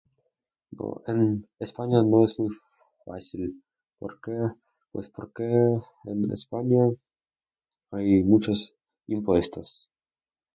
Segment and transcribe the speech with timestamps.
[0.79, 2.35] oh...En España no es
[3.05, 3.61] fácil,
[3.99, 4.35] porque...
[4.91, 5.45] pues porque
[6.05, 6.85] en España
[7.91, 8.73] hay muchos
[9.05, 9.91] impuestos.